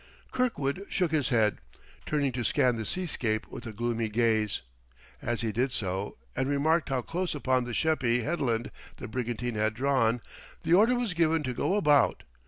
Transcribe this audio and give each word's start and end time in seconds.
Kirkwood 0.31 0.87
shook 0.89 1.11
his 1.11 1.29
head, 1.29 1.59
turning 2.07 2.31
to 2.31 2.43
scan 2.43 2.75
the 2.75 2.87
seascape 2.87 3.47
with 3.49 3.67
a 3.67 3.71
gloomy 3.71 4.09
gaze. 4.09 4.63
As 5.21 5.41
he 5.41 5.51
did 5.51 5.71
so, 5.73 6.17
and 6.35 6.49
remarked 6.49 6.89
how 6.89 7.03
close 7.03 7.35
upon 7.35 7.65
the 7.65 7.73
Sheppey 7.75 8.21
headland 8.23 8.71
the 8.97 9.07
brigantine 9.07 9.53
had 9.53 9.75
drawn, 9.75 10.19
the 10.63 10.73
order 10.73 10.95
was 10.95 11.13
given 11.13 11.43
to 11.43 11.53
go 11.53 11.75
about. 11.75 12.23